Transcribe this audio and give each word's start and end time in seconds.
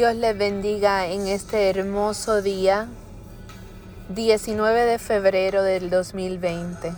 Dios 0.00 0.16
les 0.16 0.38
bendiga 0.38 1.08
en 1.08 1.26
este 1.26 1.68
hermoso 1.68 2.40
día, 2.40 2.88
19 4.08 4.86
de 4.86 4.98
febrero 4.98 5.62
del 5.62 5.90
2020. 5.90 6.90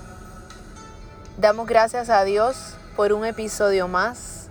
Damos 1.36 1.66
gracias 1.66 2.10
a 2.10 2.22
Dios 2.22 2.74
por 2.94 3.12
un 3.12 3.24
episodio 3.24 3.88
más, 3.88 4.46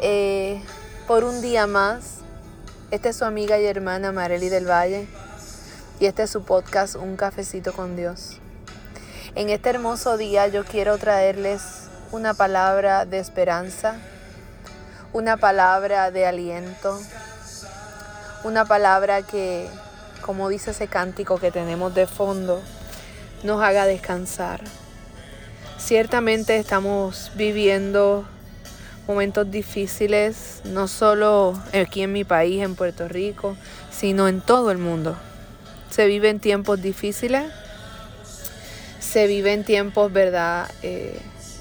eh, 0.00 0.62
por 1.06 1.24
un 1.24 1.42
día 1.42 1.66
más. 1.66 2.20
Esta 2.90 3.10
es 3.10 3.16
su 3.16 3.26
amiga 3.26 3.58
y 3.58 3.66
hermana 3.66 4.12
Marely 4.12 4.48
del 4.48 4.64
Valle 4.64 5.06
y 5.98 6.06
este 6.06 6.22
es 6.22 6.30
su 6.30 6.44
podcast 6.44 6.94
Un 6.94 7.16
cafecito 7.16 7.74
con 7.74 7.96
Dios. 7.96 8.38
En 9.34 9.50
este 9.50 9.68
hermoso 9.68 10.16
día 10.16 10.48
yo 10.48 10.64
quiero 10.64 10.96
traerles 10.96 11.60
una 12.12 12.32
palabra 12.32 13.04
de 13.04 13.18
esperanza 13.18 14.00
una 15.12 15.36
palabra 15.36 16.10
de 16.10 16.26
aliento, 16.26 16.98
una 18.44 18.64
palabra 18.64 19.22
que, 19.22 19.68
como 20.20 20.48
dice 20.48 20.70
ese 20.70 20.86
cántico 20.86 21.38
que 21.38 21.50
tenemos 21.50 21.94
de 21.94 22.06
fondo, 22.06 22.62
nos 23.42 23.62
haga 23.62 23.86
descansar. 23.86 24.60
Ciertamente 25.78 26.58
estamos 26.58 27.32
viviendo 27.34 28.24
momentos 29.08 29.50
difíciles, 29.50 30.60
no 30.64 30.86
solo 30.86 31.60
aquí 31.72 32.02
en 32.02 32.12
mi 32.12 32.22
país, 32.22 32.62
en 32.62 32.76
Puerto 32.76 33.08
Rico, 33.08 33.56
sino 33.90 34.28
en 34.28 34.40
todo 34.40 34.70
el 34.70 34.78
mundo. 34.78 35.16
Se 35.90 36.06
viven 36.06 36.38
tiempos 36.38 36.80
difíciles, 36.80 37.50
se 39.00 39.26
viven 39.26 39.64
tiempos, 39.64 40.12
¿verdad? 40.12 40.70
Eh, 40.82 41.20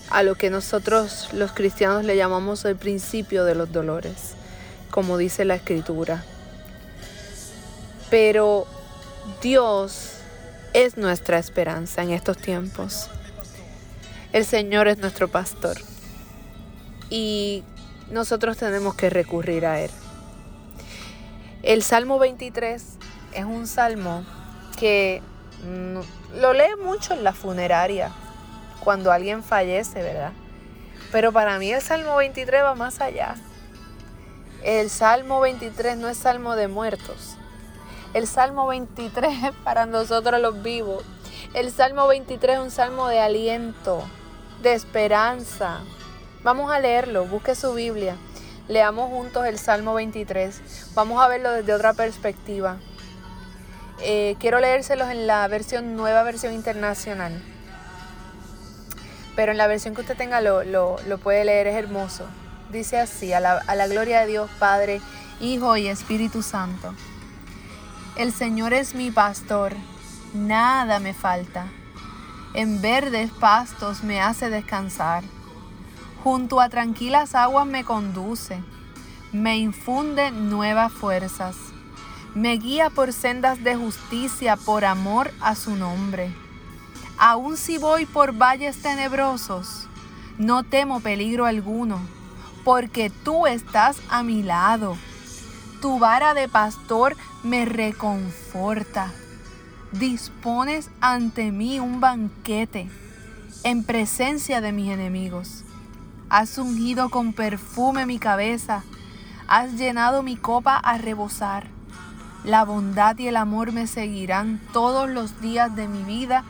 a 0.09 0.23
lo 0.23 0.35
que 0.35 0.49
nosotros 0.49 1.29
los 1.33 1.51
cristianos 1.51 2.03
le 2.03 2.17
llamamos 2.17 2.65
el 2.65 2.75
principio 2.75 3.45
de 3.45 3.55
los 3.55 3.71
dolores, 3.71 4.33
como 4.89 5.17
dice 5.17 5.45
la 5.45 5.55
escritura. 5.55 6.23
Pero 8.09 8.65
Dios 9.41 10.13
es 10.73 10.97
nuestra 10.97 11.37
esperanza 11.37 12.01
en 12.01 12.11
estos 12.11 12.37
tiempos. 12.37 13.09
El 14.33 14.45
Señor 14.45 14.87
es 14.87 14.97
nuestro 14.97 15.27
pastor 15.27 15.77
y 17.09 17.63
nosotros 18.11 18.57
tenemos 18.57 18.95
que 18.95 19.09
recurrir 19.09 19.65
a 19.65 19.79
Él. 19.81 19.91
El 21.61 21.83
Salmo 21.83 22.17
23 22.19 22.83
es 23.33 23.45
un 23.45 23.67
salmo 23.67 24.23
que 24.79 25.21
mm, 25.63 26.39
lo 26.39 26.53
lee 26.53 26.75
mucho 26.83 27.13
en 27.13 27.23
la 27.23 27.33
funeraria 27.33 28.11
cuando 28.83 29.11
alguien 29.11 29.43
fallece, 29.43 30.01
¿verdad? 30.01 30.31
Pero 31.11 31.31
para 31.31 31.57
mí 31.59 31.71
el 31.71 31.81
Salmo 31.81 32.15
23 32.17 32.63
va 32.63 32.75
más 32.75 33.01
allá. 33.01 33.35
El 34.63 34.89
Salmo 34.89 35.39
23 35.39 35.97
no 35.97 36.07
es 36.09 36.17
salmo 36.17 36.55
de 36.55 36.67
muertos. 36.67 37.35
El 38.13 38.27
Salmo 38.27 38.67
23 38.67 39.51
para 39.63 39.85
nosotros 39.85 40.39
los 40.39 40.61
vivos. 40.61 41.03
El 41.53 41.71
Salmo 41.71 42.07
23 42.07 42.57
es 42.57 42.61
un 42.61 42.71
salmo 42.71 43.07
de 43.07 43.19
aliento, 43.19 44.03
de 44.61 44.73
esperanza. 44.73 45.79
Vamos 46.43 46.71
a 46.71 46.79
leerlo, 46.79 47.25
busque 47.25 47.55
su 47.55 47.73
Biblia. 47.73 48.15
Leamos 48.67 49.09
juntos 49.09 49.45
el 49.45 49.57
Salmo 49.57 49.95
23. 49.95 50.91
Vamos 50.93 51.23
a 51.23 51.27
verlo 51.27 51.51
desde 51.51 51.73
otra 51.73 51.93
perspectiva. 51.93 52.77
Eh, 54.01 54.35
quiero 54.39 54.59
leérselos 54.59 55.09
en 55.09 55.25
la 55.25 55.47
versión 55.47 55.95
nueva 55.95 56.23
versión 56.23 56.53
internacional 56.53 57.41
pero 59.39 59.53
en 59.53 59.57
la 59.57 59.67
versión 59.67 59.95
que 59.95 60.01
usted 60.01 60.17
tenga 60.17 60.41
lo, 60.41 60.65
puede 61.23 61.45
leer, 61.45 61.67
es 61.67 61.75
hermoso. 61.77 62.25
Dice 62.73 62.99
así, 62.99 63.31
a 63.31 63.39
la, 63.39 63.53
a 63.53 63.73
la 63.75 63.87
gloria 63.87 64.19
de 64.19 64.27
Dios 64.27 64.51
Padre, 64.59 64.99
Hijo 65.39 65.77
y 65.77 65.87
Espíritu 65.87 66.43
Santo. 66.43 66.93
El 68.17 68.33
Señor 68.33 68.73
es 68.73 68.95
mi 68.95 69.11
pastor, 69.11 69.77
nada 70.33 70.99
me 70.99 71.13
falta. 71.13 71.67
En 72.53 72.81
verdes 72.81 73.31
pastos 73.31 74.03
me 74.03 74.19
hace 74.19 74.49
descansar. 74.49 75.23
Junto 76.21 76.59
a 76.59 76.67
tranquilas 76.67 77.33
aguas 77.33 77.65
me 77.65 77.85
conduce, 77.85 78.61
me 79.31 79.57
infunde 79.57 80.31
nuevas 80.31 80.91
fuerzas. 80.91 81.55
Me 82.35 82.57
guía 82.57 82.89
por 82.89 83.13
sendas 83.13 83.63
de 83.63 83.77
justicia 83.77 84.57
por 84.57 84.83
amor 84.83 85.31
a 85.39 85.55
su 85.55 85.77
nombre. 85.77 86.29
Aun 87.21 87.57
si 87.57 87.77
voy 87.77 88.05
por 88.05 88.31
valles 88.31 88.81
tenebrosos, 88.81 89.89
no 90.37 90.63
temo 90.63 91.01
peligro 91.01 91.45
alguno, 91.45 91.99
porque 92.63 93.09
tú 93.09 93.45
estás 93.45 93.97
a 94.09 94.23
mi 94.23 94.41
lado. 94.41 94.97
Tu 95.81 95.99
vara 95.99 96.33
de 96.33 96.47
pastor 96.47 97.17
me 97.43 97.65
reconforta. 97.65 99.11
Dispones 99.91 100.89
ante 101.01 101.51
mí 101.51 101.81
un 101.81 101.99
banquete 101.99 102.89
en 103.65 103.83
presencia 103.83 104.61
de 104.61 104.71
mis 104.71 104.89
enemigos. 104.89 105.65
Has 106.29 106.57
ungido 106.57 107.09
con 107.09 107.33
perfume 107.33 108.05
mi 108.05 108.17
cabeza, 108.17 108.83
has 109.49 109.73
llenado 109.73 110.23
mi 110.23 110.37
copa 110.37 110.77
a 110.77 110.97
rebosar. 110.97 111.67
La 112.45 112.63
bondad 112.63 113.17
y 113.17 113.27
el 113.27 113.35
amor 113.35 113.73
me 113.73 113.87
seguirán 113.87 114.61
todos 114.71 115.09
los 115.09 115.41
días 115.41 115.75
de 115.75 115.89
mi 115.89 116.03
vida 116.03 116.45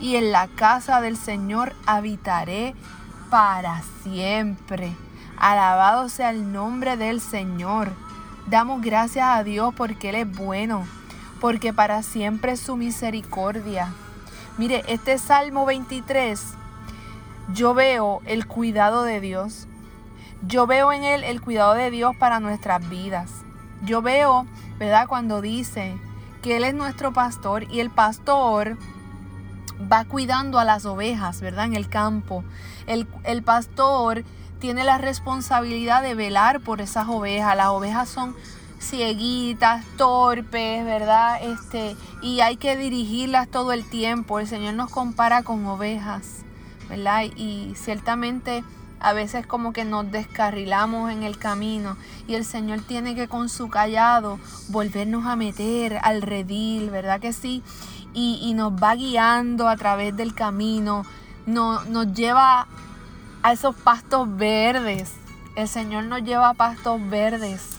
y 0.00 0.16
en 0.16 0.32
la 0.32 0.48
casa 0.48 1.00
del 1.00 1.16
Señor 1.16 1.74
habitaré 1.86 2.74
para 3.30 3.82
siempre. 4.02 4.96
Alabado 5.36 6.08
sea 6.08 6.30
el 6.30 6.52
nombre 6.52 6.96
del 6.96 7.20
Señor. 7.20 7.92
Damos 8.46 8.82
gracias 8.82 9.26
a 9.28 9.44
Dios 9.44 9.74
porque 9.76 10.08
Él 10.08 10.14
es 10.16 10.36
bueno, 10.36 10.86
porque 11.40 11.72
para 11.72 12.02
siempre 12.02 12.52
es 12.52 12.60
su 12.60 12.76
misericordia. 12.76 13.92
Mire, 14.58 14.82
este 14.88 15.18
Salmo 15.18 15.66
23, 15.66 16.42
yo 17.52 17.74
veo 17.74 18.20
el 18.24 18.46
cuidado 18.46 19.04
de 19.04 19.20
Dios. 19.20 19.66
Yo 20.42 20.66
veo 20.66 20.92
en 20.92 21.04
Él 21.04 21.24
el 21.24 21.40
cuidado 21.40 21.74
de 21.74 21.90
Dios 21.90 22.16
para 22.16 22.40
nuestras 22.40 22.88
vidas. 22.88 23.30
Yo 23.82 24.02
veo, 24.02 24.46
¿verdad? 24.78 25.06
Cuando 25.06 25.40
dice 25.40 25.96
que 26.42 26.56
Él 26.56 26.64
es 26.64 26.74
nuestro 26.74 27.12
pastor 27.12 27.64
y 27.70 27.80
el 27.80 27.90
pastor 27.90 28.78
va 29.90 30.04
cuidando 30.04 30.58
a 30.58 30.64
las 30.64 30.86
ovejas, 30.86 31.40
¿verdad? 31.40 31.66
En 31.66 31.74
el 31.74 31.88
campo. 31.88 32.44
El, 32.86 33.06
el 33.24 33.42
pastor 33.42 34.24
tiene 34.58 34.84
la 34.84 34.98
responsabilidad 34.98 36.02
de 36.02 36.14
velar 36.14 36.60
por 36.60 36.80
esas 36.80 37.08
ovejas. 37.08 37.56
Las 37.56 37.68
ovejas 37.68 38.08
son 38.08 38.34
cieguitas, 38.80 39.84
torpes, 39.96 40.84
¿verdad? 40.84 41.42
Este, 41.42 41.96
y 42.22 42.40
hay 42.40 42.56
que 42.56 42.76
dirigirlas 42.76 43.48
todo 43.48 43.72
el 43.72 43.84
tiempo. 43.88 44.38
El 44.38 44.46
Señor 44.46 44.74
nos 44.74 44.90
compara 44.90 45.42
con 45.42 45.64
ovejas, 45.66 46.44
¿verdad? 46.88 47.24
Y 47.36 47.74
ciertamente 47.76 48.64
a 49.00 49.12
veces 49.14 49.46
como 49.46 49.72
que 49.72 49.84
nos 49.84 50.10
descarrilamos 50.12 51.10
en 51.10 51.22
el 51.22 51.38
camino 51.38 51.96
y 52.28 52.34
el 52.34 52.44
Señor 52.44 52.82
tiene 52.82 53.14
que 53.14 53.28
con 53.28 53.48
su 53.48 53.68
callado 53.68 54.38
volvernos 54.68 55.24
a 55.26 55.36
meter 55.36 55.98
al 56.02 56.20
redil, 56.22 56.90
¿verdad 56.90 57.18
que 57.18 57.32
sí? 57.32 57.62
Y, 58.12 58.52
nos 58.54 58.72
va 58.72 58.94
guiando 58.94 59.68
a 59.68 59.76
través 59.76 60.16
del 60.16 60.34
camino, 60.34 61.04
no, 61.46 61.84
nos 61.84 62.12
lleva 62.12 62.66
a 63.42 63.52
esos 63.52 63.74
pastos 63.76 64.36
verdes. 64.36 65.12
El 65.56 65.68
Señor 65.68 66.04
nos 66.04 66.22
lleva 66.22 66.50
a 66.50 66.54
pastos 66.54 67.00
verdes, 67.08 67.76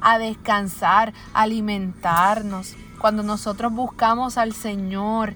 a 0.00 0.18
descansar, 0.18 1.12
a 1.32 1.42
alimentarnos. 1.42 2.74
Cuando 2.98 3.22
nosotros 3.22 3.72
buscamos 3.72 4.38
al 4.38 4.52
Señor 4.52 5.34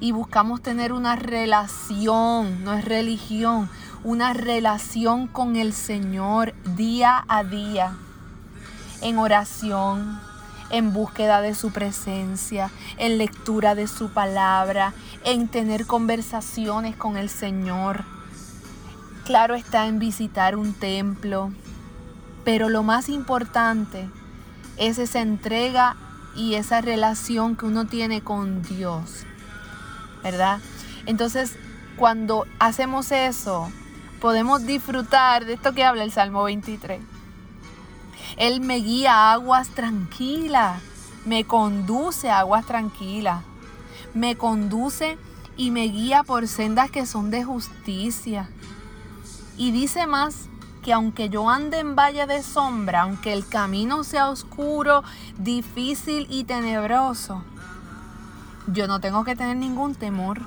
y 0.00 0.12
buscamos 0.12 0.62
tener 0.62 0.92
una 0.92 1.16
relación, 1.16 2.64
no 2.64 2.72
es 2.72 2.84
religión, 2.84 3.68
una 4.02 4.32
relación 4.32 5.26
con 5.26 5.56
el 5.56 5.74
Señor 5.74 6.54
día 6.76 7.22
a 7.28 7.44
día, 7.44 7.96
en 9.02 9.18
oración, 9.18 10.20
en 10.70 10.92
búsqueda 10.92 11.40
de 11.40 11.54
su 11.54 11.72
presencia, 11.72 12.70
en 12.98 13.18
lectura 13.18 13.74
de 13.74 13.86
su 13.86 14.10
palabra, 14.10 14.94
en 15.24 15.48
tener 15.48 15.86
conversaciones 15.86 16.96
con 16.96 17.16
el 17.16 17.28
Señor. 17.28 18.04
Claro 19.24 19.54
está 19.54 19.86
en 19.86 19.98
visitar 19.98 20.56
un 20.56 20.72
templo, 20.72 21.52
pero 22.44 22.68
lo 22.68 22.82
más 22.82 23.08
importante 23.08 24.08
es 24.76 24.98
esa 24.98 25.20
entrega 25.20 25.96
y 26.34 26.54
esa 26.54 26.80
relación 26.80 27.56
que 27.56 27.66
uno 27.66 27.86
tiene 27.86 28.22
con 28.22 28.62
Dios, 28.62 29.24
¿verdad? 30.22 30.60
Entonces, 31.06 31.56
cuando 31.96 32.46
hacemos 32.58 33.12
eso, 33.12 33.70
podemos 34.20 34.64
disfrutar 34.66 35.44
de 35.44 35.54
esto 35.54 35.72
que 35.72 35.84
habla 35.84 36.04
el 36.04 36.12
Salmo 36.12 36.44
23 36.44 37.00
él 38.40 38.62
me 38.62 38.76
guía 38.76 39.12
a 39.12 39.32
aguas 39.34 39.68
tranquilas, 39.68 40.80
me 41.26 41.44
conduce 41.44 42.30
a 42.30 42.38
aguas 42.38 42.64
tranquilas, 42.64 43.42
me 44.14 44.34
conduce 44.36 45.18
y 45.58 45.70
me 45.70 45.82
guía 45.88 46.22
por 46.22 46.48
sendas 46.48 46.90
que 46.90 47.04
son 47.04 47.30
de 47.30 47.44
justicia. 47.44 48.48
Y 49.58 49.72
dice 49.72 50.06
más, 50.06 50.48
que 50.82 50.94
aunque 50.94 51.28
yo 51.28 51.50
ande 51.50 51.80
en 51.80 51.94
valle 51.94 52.26
de 52.26 52.42
sombra, 52.42 53.02
aunque 53.02 53.34
el 53.34 53.46
camino 53.46 54.04
sea 54.04 54.30
oscuro, 54.30 55.04
difícil 55.36 56.26
y 56.30 56.44
tenebroso, 56.44 57.44
yo 58.68 58.86
no 58.86 59.00
tengo 59.00 59.22
que 59.22 59.36
tener 59.36 59.58
ningún 59.58 59.94
temor, 59.94 60.40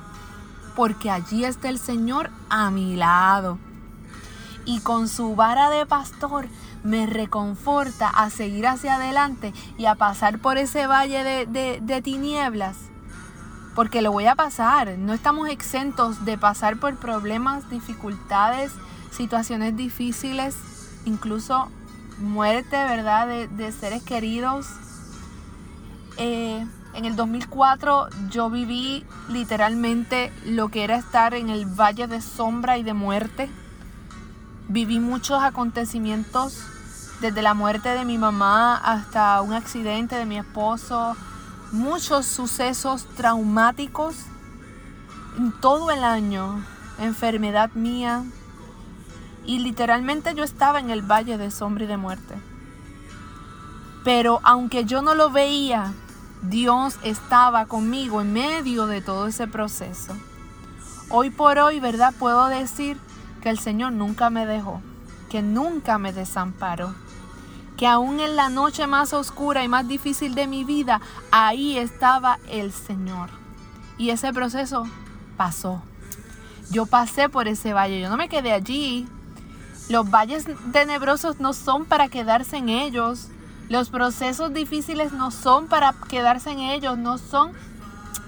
porque 0.75 1.11
allí 1.11 1.45
está 1.45 1.69
el 1.69 1.77
Señor 1.77 2.31
a 2.49 2.71
mi 2.71 2.95
lado. 2.95 3.59
Y 4.65 4.79
con 4.79 5.07
su 5.07 5.35
vara 5.35 5.69
de 5.69 5.85
pastor 5.85 6.47
me 6.83 7.05
reconforta 7.05 8.09
a 8.09 8.29
seguir 8.29 8.67
hacia 8.67 8.95
adelante 8.95 9.53
y 9.77 9.85
a 9.85 9.95
pasar 9.95 10.39
por 10.39 10.57
ese 10.57 10.87
valle 10.87 11.23
de, 11.23 11.79
de 11.81 12.01
tinieblas 12.01 12.77
porque 13.75 14.01
lo 14.01 14.11
voy 14.11 14.27
a 14.27 14.35
pasar. 14.35 14.97
No 14.97 15.13
estamos 15.13 15.49
exentos 15.49 16.25
de 16.25 16.37
pasar 16.37 16.77
por 16.77 16.95
problemas, 16.97 17.69
dificultades, 17.69 18.71
situaciones 19.11 19.75
difíciles, 19.75 20.55
incluso 21.05 21.69
muerte, 22.19 22.75
¿verdad? 22.75 23.27
De, 23.27 23.71
seres 23.71 24.03
queridos. 24.03 24.67
Eh, 26.17 26.65
en 26.93 27.05
el 27.05 27.15
2004 27.15 28.07
yo 28.29 28.51
viví 28.51 29.03
literalmente 29.29 30.31
lo 30.45 30.69
que 30.69 30.83
era 30.83 30.97
estar 30.97 31.33
en 31.33 31.49
el 31.49 31.65
valle 31.65 32.07
de 32.07 32.21
sombra 32.21 32.77
y 32.77 32.83
de 32.83 32.93
muerte. 32.93 33.49
Viví 34.67 34.99
muchos 34.99 35.43
acontecimientos, 35.43 36.57
desde 37.19 37.41
la 37.41 37.53
muerte 37.53 37.89
de 37.89 38.05
mi 38.05 38.17
mamá 38.17 38.75
hasta 38.75 39.41
un 39.41 39.53
accidente 39.53 40.15
de 40.15 40.25
mi 40.25 40.37
esposo, 40.37 41.15
muchos 41.71 42.25
sucesos 42.25 43.05
traumáticos 43.15 44.15
en 45.37 45.51
todo 45.59 45.91
el 45.91 46.03
año, 46.03 46.63
enfermedad 46.99 47.71
mía, 47.73 48.23
y 49.45 49.59
literalmente 49.59 50.33
yo 50.33 50.43
estaba 50.43 50.79
en 50.79 50.89
el 50.89 51.01
valle 51.01 51.37
de 51.37 51.51
sombra 51.51 51.83
y 51.83 51.87
de 51.87 51.97
muerte. 51.97 52.35
Pero 54.03 54.39
aunque 54.43 54.85
yo 54.85 55.01
no 55.01 55.13
lo 55.15 55.29
veía, 55.29 55.93
Dios 56.41 56.95
estaba 57.03 57.65
conmigo 57.65 58.21
en 58.21 58.33
medio 58.33 58.85
de 58.85 59.01
todo 59.01 59.27
ese 59.27 59.47
proceso. 59.47 60.15
Hoy 61.09 61.29
por 61.29 61.57
hoy, 61.57 61.79
¿verdad? 61.79 62.13
Puedo 62.17 62.47
decir 62.47 62.97
que 63.43 63.49
el 63.49 63.59
Señor 63.59 63.91
nunca 63.91 64.31
me 64.31 64.47
dejó, 64.47 64.81
que 65.29 65.41
nunca 65.41 65.97
me 65.97 66.13
desamparó 66.13 66.95
que 67.75 67.87
aún 67.87 68.19
en 68.19 68.35
la 68.35 68.49
noche 68.49 68.87
más 68.87 69.13
oscura 69.13 69.63
y 69.63 69.67
más 69.67 69.87
difícil 69.87 70.35
de 70.35 70.47
mi 70.47 70.63
vida, 70.63 71.01
ahí 71.31 71.77
estaba 71.77 72.39
el 72.47 72.71
Señor. 72.71 73.29
Y 73.97 74.11
ese 74.11 74.31
proceso 74.31 74.87
pasó. 75.37 75.81
Yo 76.69 76.85
pasé 76.85 77.29
por 77.29 77.47
ese 77.47 77.73
valle, 77.73 77.99
yo 77.99 78.09
no 78.09 78.15
me 78.15 78.29
quedé 78.29 78.53
allí. 78.53 79.07
Los 79.89 80.09
valles 80.09 80.45
tenebrosos 80.71 81.39
no 81.39 81.51
son 81.53 81.85
para 81.85 82.07
quedarse 82.07 82.57
en 82.57 82.69
ellos. 82.69 83.27
Los 83.69 83.89
procesos 83.89 84.53
difíciles 84.53 85.11
no 85.11 85.31
son 85.31 85.67
para 85.67 85.93
quedarse 86.07 86.51
en 86.51 86.59
ellos, 86.59 86.97
no 86.97 87.17
son 87.17 87.53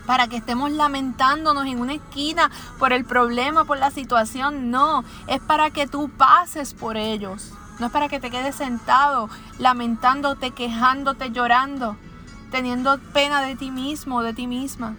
para 0.05 0.27
que 0.27 0.37
estemos 0.37 0.71
lamentándonos 0.71 1.65
en 1.65 1.79
una 1.79 1.93
esquina 1.93 2.51
por 2.79 2.93
el 2.93 3.05
problema, 3.05 3.65
por 3.65 3.77
la 3.77 3.91
situación. 3.91 4.71
No, 4.71 5.03
es 5.27 5.39
para 5.41 5.71
que 5.71 5.87
tú 5.87 6.09
pases 6.09 6.73
por 6.73 6.97
ellos. 6.97 7.51
No 7.79 7.87
es 7.87 7.91
para 7.91 8.07
que 8.07 8.19
te 8.19 8.31
quedes 8.31 8.55
sentado, 8.55 9.29
lamentándote, 9.59 10.51
quejándote, 10.51 11.31
llorando, 11.31 11.97
teniendo 12.49 12.97
pena 13.13 13.41
de 13.41 13.55
ti 13.55 13.69
mismo, 13.69 14.21
de 14.21 14.33
ti 14.33 14.47
misma. 14.47 14.95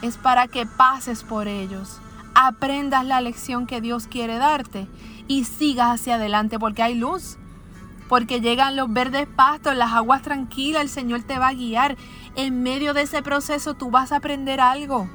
Es 0.00 0.16
para 0.16 0.46
que 0.46 0.64
pases 0.64 1.24
por 1.24 1.48
ellos, 1.48 1.98
aprendas 2.34 3.04
la 3.04 3.20
lección 3.20 3.66
que 3.66 3.80
Dios 3.80 4.06
quiere 4.06 4.38
darte 4.38 4.86
y 5.26 5.44
sigas 5.44 6.00
hacia 6.00 6.14
adelante 6.14 6.58
porque 6.58 6.82
hay 6.82 6.94
luz. 6.94 7.36
Porque 8.08 8.40
llegan 8.40 8.74
los 8.74 8.90
verdes 8.90 9.26
pastos, 9.26 9.76
las 9.76 9.92
aguas 9.92 10.22
tranquilas, 10.22 10.80
el 10.80 10.88
Señor 10.88 11.24
te 11.24 11.38
va 11.38 11.48
a 11.48 11.54
guiar. 11.54 11.96
En 12.38 12.62
medio 12.62 12.94
de 12.94 13.02
ese 13.02 13.20
proceso 13.20 13.74
tú 13.74 13.90
vas 13.90 14.12
a 14.12 14.18
aprender 14.18 14.60
algo. 14.60 15.10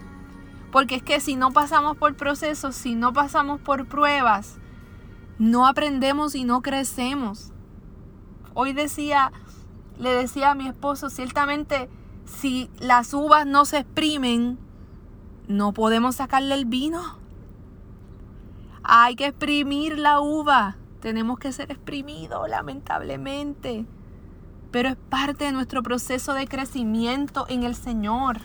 Porque 0.73 0.95
es 0.95 1.03
que 1.03 1.21
si 1.21 1.37
no 1.37 1.53
pasamos 1.53 1.95
por 1.95 2.17
procesos, 2.17 2.75
si 2.75 2.95
no 2.95 3.13
pasamos 3.13 3.61
por 3.61 3.87
pruebas, 3.87 4.57
no 5.39 5.65
aprendemos 5.65 6.35
y 6.35 6.43
no 6.43 6.61
crecemos. 6.61 7.53
Hoy 8.53 8.73
decía, 8.73 9.31
le 9.97 10.09
decía 10.09 10.51
a 10.51 10.55
mi 10.55 10.67
esposo, 10.67 11.09
ciertamente 11.09 11.89
si 12.25 12.69
las 12.81 13.13
uvas 13.13 13.45
no 13.45 13.63
se 13.63 13.77
exprimen, 13.77 14.59
no 15.47 15.71
podemos 15.71 16.15
sacarle 16.15 16.55
el 16.55 16.65
vino. 16.65 17.19
Hay 18.83 19.15
que 19.15 19.27
exprimir 19.27 19.97
la 19.97 20.19
uva. 20.19 20.75
Tenemos 20.99 21.39
que 21.39 21.53
ser 21.53 21.71
exprimidos, 21.71 22.49
lamentablemente. 22.49 23.85
Pero 24.73 24.89
es 24.89 24.95
parte 24.95 25.45
de 25.45 25.51
nuestro 25.51 25.83
proceso 25.83 26.33
de 26.33 26.47
crecimiento 26.47 27.45
en 27.47 27.61
el 27.61 27.75
Señor. 27.75 28.39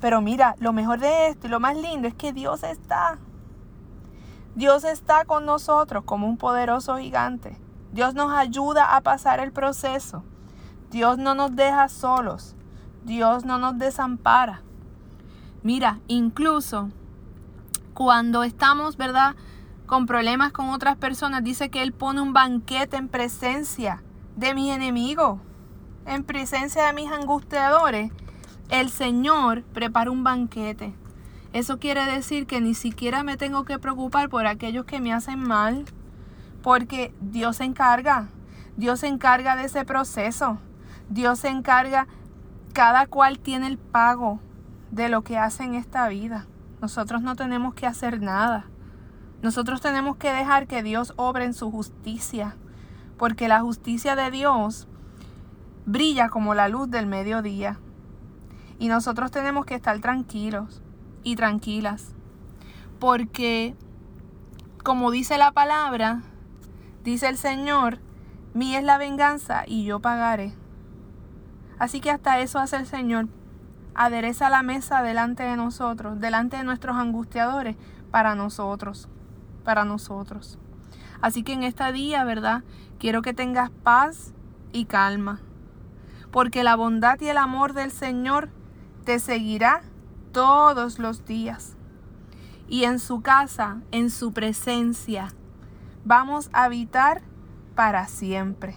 Pero 0.00 0.20
mira, 0.20 0.56
lo 0.58 0.72
mejor 0.72 0.98
de 0.98 1.28
esto 1.28 1.46
y 1.46 1.50
lo 1.50 1.60
más 1.60 1.76
lindo 1.76 2.08
es 2.08 2.14
que 2.14 2.32
Dios 2.32 2.64
está. 2.64 3.18
Dios 4.56 4.82
está 4.82 5.24
con 5.26 5.46
nosotros 5.46 6.02
como 6.02 6.26
un 6.26 6.38
poderoso 6.38 6.96
gigante. 6.96 7.56
Dios 7.92 8.14
nos 8.14 8.32
ayuda 8.32 8.96
a 8.96 9.00
pasar 9.02 9.38
el 9.38 9.52
proceso. 9.52 10.24
Dios 10.90 11.18
no 11.18 11.36
nos 11.36 11.54
deja 11.54 11.88
solos. 11.88 12.56
Dios 13.04 13.44
no 13.44 13.58
nos 13.58 13.78
desampara. 13.78 14.62
Mira, 15.62 16.00
incluso 16.08 16.88
cuando 17.94 18.42
estamos, 18.42 18.96
¿verdad? 18.96 19.36
Con 19.86 20.06
problemas 20.06 20.50
con 20.50 20.70
otras 20.70 20.96
personas, 20.96 21.44
dice 21.44 21.70
que 21.70 21.80
Él 21.80 21.92
pone 21.92 22.20
un 22.20 22.32
banquete 22.32 22.96
en 22.96 23.06
presencia 23.06 24.02
de 24.38 24.54
mi 24.54 24.70
enemigo, 24.70 25.40
en 26.06 26.22
presencia 26.22 26.86
de 26.86 26.92
mis 26.92 27.10
angustiadores. 27.10 28.12
El 28.70 28.88
Señor 28.88 29.64
prepara 29.64 30.12
un 30.12 30.22
banquete. 30.22 30.94
Eso 31.52 31.80
quiere 31.80 32.04
decir 32.04 32.46
que 32.46 32.60
ni 32.60 32.74
siquiera 32.74 33.24
me 33.24 33.36
tengo 33.36 33.64
que 33.64 33.80
preocupar 33.80 34.28
por 34.28 34.46
aquellos 34.46 34.84
que 34.84 35.00
me 35.00 35.12
hacen 35.12 35.40
mal, 35.40 35.86
porque 36.62 37.12
Dios 37.20 37.56
se 37.56 37.64
encarga, 37.64 38.28
Dios 38.76 39.00
se 39.00 39.08
encarga 39.08 39.56
de 39.56 39.64
ese 39.64 39.84
proceso, 39.84 40.58
Dios 41.08 41.40
se 41.40 41.48
encarga, 41.48 42.06
cada 42.72 43.06
cual 43.06 43.40
tiene 43.40 43.66
el 43.66 43.76
pago 43.76 44.38
de 44.92 45.08
lo 45.08 45.22
que 45.22 45.36
hace 45.36 45.64
en 45.64 45.74
esta 45.74 46.08
vida. 46.08 46.46
Nosotros 46.80 47.22
no 47.22 47.34
tenemos 47.34 47.74
que 47.74 47.88
hacer 47.88 48.22
nada. 48.22 48.66
Nosotros 49.42 49.80
tenemos 49.80 50.16
que 50.16 50.32
dejar 50.32 50.68
que 50.68 50.84
Dios 50.84 51.12
obre 51.16 51.44
en 51.44 51.54
su 51.54 51.72
justicia, 51.72 52.56
porque 53.18 53.48
la 53.48 53.60
justicia 53.60 54.16
de 54.16 54.30
Dios 54.30 54.88
brilla 55.84 56.28
como 56.28 56.54
la 56.54 56.68
luz 56.68 56.90
del 56.90 57.06
mediodía. 57.06 57.78
Y 58.78 58.88
nosotros 58.88 59.30
tenemos 59.30 59.66
que 59.66 59.74
estar 59.74 59.98
tranquilos 60.00 60.82
y 61.24 61.34
tranquilas. 61.34 62.14
Porque, 63.00 63.74
como 64.84 65.10
dice 65.10 65.36
la 65.36 65.52
palabra, 65.52 66.22
dice 67.04 67.28
el 67.28 67.36
Señor, 67.36 67.98
mía 68.54 68.78
es 68.78 68.84
la 68.84 68.98
venganza 68.98 69.64
y 69.66 69.84
yo 69.84 70.00
pagaré. 70.00 70.54
Así 71.78 72.00
que 72.00 72.10
hasta 72.10 72.38
eso 72.40 72.58
hace 72.58 72.76
el 72.76 72.86
Señor. 72.86 73.28
Adereza 73.94 74.48
la 74.48 74.62
mesa 74.62 75.02
delante 75.02 75.42
de 75.42 75.56
nosotros, 75.56 76.20
delante 76.20 76.56
de 76.56 76.64
nuestros 76.64 76.96
angustiadores, 76.96 77.76
para 78.12 78.34
nosotros, 78.36 79.08
para 79.64 79.84
nosotros. 79.84 80.58
Así 81.20 81.42
que 81.42 81.52
en 81.52 81.62
este 81.62 81.92
día, 81.92 82.24
¿verdad? 82.24 82.62
Quiero 82.98 83.22
que 83.22 83.34
tengas 83.34 83.70
paz 83.70 84.32
y 84.72 84.84
calma. 84.84 85.40
Porque 86.30 86.62
la 86.62 86.76
bondad 86.76 87.20
y 87.20 87.28
el 87.28 87.38
amor 87.38 87.72
del 87.72 87.90
Señor 87.90 88.50
te 89.04 89.18
seguirá 89.18 89.82
todos 90.32 90.98
los 90.98 91.24
días. 91.24 91.76
Y 92.68 92.84
en 92.84 92.98
su 92.98 93.22
casa, 93.22 93.80
en 93.90 94.10
su 94.10 94.32
presencia, 94.32 95.32
vamos 96.04 96.50
a 96.52 96.64
habitar 96.64 97.22
para 97.74 98.06
siempre. 98.06 98.76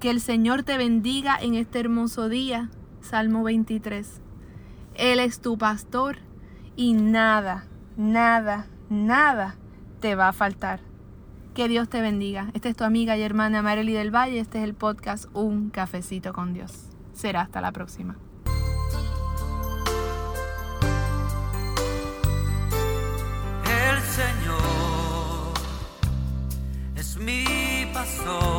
Que 0.00 0.10
el 0.10 0.20
Señor 0.20 0.64
te 0.64 0.76
bendiga 0.76 1.36
en 1.40 1.54
este 1.54 1.80
hermoso 1.80 2.28
día. 2.28 2.70
Salmo 3.00 3.44
23. 3.44 4.20
Él 4.94 5.20
es 5.20 5.40
tu 5.40 5.56
pastor 5.56 6.18
y 6.76 6.92
nada, 6.94 7.66
nada, 7.96 8.66
nada 8.88 9.56
te 10.00 10.14
va 10.14 10.28
a 10.28 10.32
faltar. 10.32 10.91
Que 11.54 11.68
Dios 11.68 11.90
te 11.90 12.00
bendiga. 12.00 12.50
Esta 12.54 12.70
es 12.70 12.76
tu 12.76 12.84
amiga 12.84 13.14
y 13.18 13.22
hermana 13.22 13.60
Marely 13.60 13.92
del 13.92 14.10
Valle. 14.10 14.40
Este 14.40 14.58
es 14.58 14.64
el 14.64 14.72
podcast 14.72 15.26
Un 15.34 15.68
Cafecito 15.68 16.32
con 16.32 16.54
Dios. 16.54 16.72
Será 17.12 17.42
hasta 17.42 17.60
la 17.60 17.72
próxima. 17.72 18.16
Nada 28.24 28.51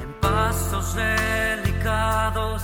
en 0.00 0.12
pasos 0.20 0.94
delicados 0.94 2.62